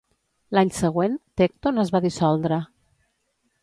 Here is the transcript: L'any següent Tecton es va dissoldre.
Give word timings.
L'any 0.57 0.71
següent 0.77 1.19
Tecton 1.43 1.85
es 1.87 1.95
va 1.99 2.05
dissoldre. 2.09 2.63